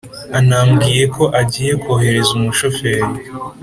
anambwiye 0.39 1.03
ko 1.15 1.23
agiye 1.41 1.73
kohereza 1.83 2.31
umushofer 2.39 3.01